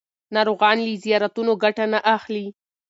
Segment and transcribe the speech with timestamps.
[0.35, 2.45] ناروغان له زیارتونو ګټه نه اخلي.